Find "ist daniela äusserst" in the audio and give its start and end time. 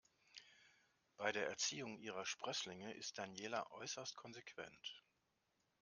2.91-4.15